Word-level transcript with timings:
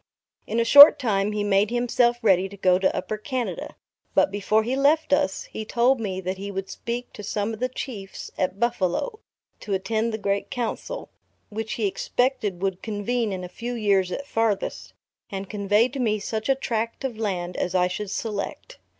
In 0.47 0.59
a 0.59 0.65
short 0.65 0.97
time 0.97 1.31
he 1.31 1.43
made 1.43 1.69
himself 1.69 2.17
ready 2.23 2.49
to 2.49 2.57
go 2.57 2.79
to 2.79 2.95
Upper 2.95 3.19
Canada; 3.19 3.75
but 4.15 4.31
before 4.31 4.63
he 4.63 4.75
left 4.75 5.13
us, 5.13 5.43
he 5.43 5.63
told 5.63 5.99
me 5.99 6.19
that 6.21 6.39
he 6.39 6.49
would 6.49 6.71
speak 6.71 7.13
to 7.13 7.21
some 7.21 7.53
of 7.53 7.59
the 7.59 7.69
Chiefs 7.69 8.31
at 8.35 8.59
Buffalo, 8.59 9.19
to 9.59 9.75
attend 9.75 10.11
the 10.11 10.17
great 10.17 10.49
Council, 10.49 11.11
which 11.49 11.73
he 11.73 11.85
expected 11.85 12.63
would 12.63 12.81
convene 12.81 13.31
in 13.31 13.43
a 13.43 13.47
few 13.47 13.75
years 13.75 14.11
at 14.11 14.25
farthest, 14.25 14.93
and 15.29 15.51
convey 15.51 15.87
to 15.89 15.99
me 15.99 16.17
such 16.17 16.49
a 16.49 16.55
tract 16.55 17.03
of 17.03 17.19
land 17.19 17.55
as 17.55 17.75
I 17.75 17.87
should 17.87 18.09
select. 18.09 18.79